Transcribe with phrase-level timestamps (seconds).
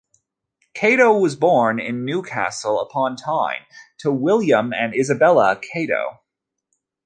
[0.73, 3.67] Catto was born in Newcastle upon Tyne,
[3.99, 6.17] to William and Isabella Catto.